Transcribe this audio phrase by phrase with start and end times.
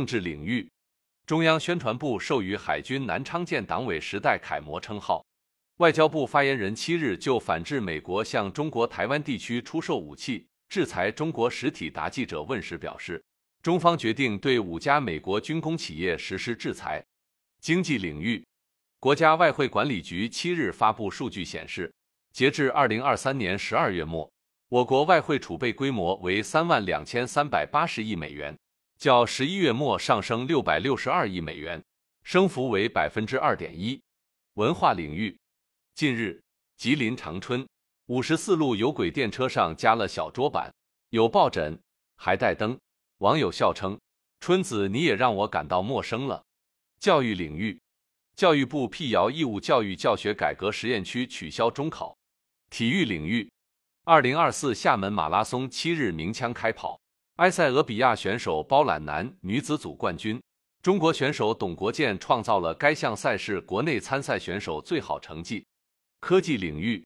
[0.00, 0.66] 政治领域，
[1.26, 5.22] 中央宣传部授予海军南昌舰党委时代楷模称号。
[5.76, 13.22] 外交部发言人七日就反制美国向中国台湾地区出售武器、制裁中国实体答记者问时表示，
[13.60, 17.04] 中方决定对五家美国军工企业实施制裁。
[17.60, 18.42] 经济领域，
[19.00, 21.92] 国家外汇管理局七日发布数据显示，
[22.32, 24.32] 截至二零二三年十二月末，
[24.70, 28.56] 我国外汇储备规模为三万两千三百八十亿美元。
[29.00, 31.82] 较十一月末上升六百六十二亿美元，
[32.22, 33.98] 升幅为百分之二点一。
[34.56, 35.34] 文化领域，
[35.94, 36.38] 近日，
[36.76, 37.66] 吉林长春
[38.08, 40.70] 五十四路有轨电车上加了小桌板，
[41.08, 41.80] 有抱枕，
[42.16, 42.78] 还带灯。
[43.20, 43.98] 网友笑称
[44.38, 46.44] ：“春子，你也让我感到陌生了。”
[47.00, 47.80] 教育领域，
[48.36, 52.14] 教育部辟谣义务教育教学改革实验区取消中考。
[52.68, 53.50] 体育领域，
[54.04, 57.00] 二零二四厦门马拉松七日鸣枪开跑。
[57.40, 60.38] 埃塞俄比亚选手包揽男女子组冠军，
[60.82, 65.64] 中国选手董国建创造了该项赛事国内参赛选手最好成绩。
[66.20, 67.02] 科技领域，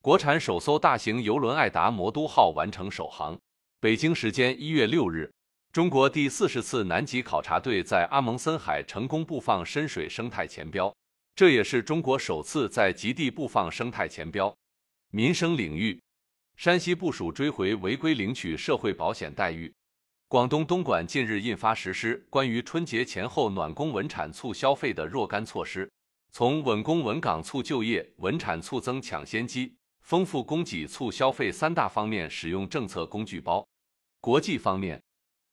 [0.00, 3.36] 国产首艘大型邮轮爱达魔都号完成首航。
[3.80, 5.28] 北京时间一月六日，
[5.72, 10.94] 中国第四十次南极考察队在阿蒙森海成功布放深水生态前标，
[11.34, 14.54] 这也是中国首次在极地布放生态前标。
[15.10, 16.00] 民生领域。
[16.56, 19.72] 山西部署追回违规领取社会保险待遇。
[20.28, 25.90] 广东东莞近日印发实施关于春节前后暖工稳产促消费的若干措施，
[26.30, 33.66] 从稳工稳岗促就业、稳产促增抢先机、丰富供给促消费三大方面使用政策工具包。
[34.20, 35.02] 国际方面，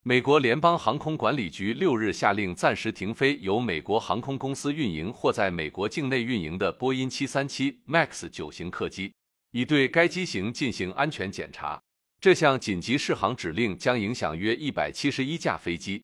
[0.03, 9.11] 美国联邦航空管理局六日下令暂时停飞由美国航空公司运营或在美国境内运营的波音七三七 MAX 九型客机。
[9.51, 11.81] 已对该机型进行安全检查。
[12.21, 16.03] 这项紧急适航指令将影响约一百七十一架飞机。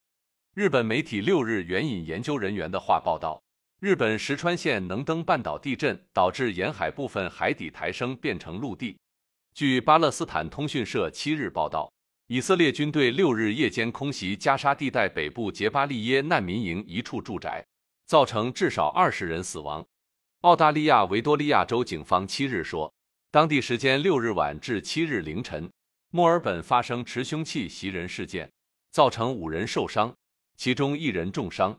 [0.53, 3.43] 日本媒体六日援引研究人员的话报道，
[3.81, 8.97] 日本石川县能登半岛地震导致沿海部分海底抬升变成陆地。
[9.53, 11.91] 据巴勒斯坦通讯社七日报道，
[12.27, 17.65] 以色列军队六日夜间空袭加沙地带北部杰巴利耶难民营一处住宅，
[18.05, 19.85] 造成至少二十人死亡。
[20.41, 22.94] 澳大利亚维多利亚州警方七日说。
[23.35, 25.69] 当地时间六日晚至七日凌晨，
[26.09, 28.49] 墨尔本发生持凶器袭人事件，
[28.93, 30.15] 造成五人受伤，
[30.55, 31.75] 其中一人重伤。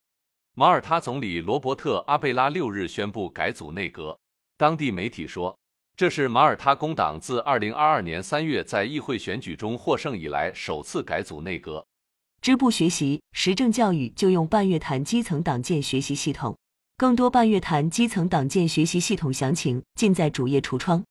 [0.52, 4.18] 马耳他总理罗伯特·阿贝拉六日宣布改组内阁。
[4.58, 5.58] 当地媒体说，
[5.96, 11.82] 这是马耳他工党自二零二二年三月在议会选举中获胜以来首次改组内阁。
[12.42, 16.54] 支部学习实政教育就用半月谈基层党建学习系统，
[16.98, 21.02] 更多半月谈基层党建学习系统详情尽在主页橱窗。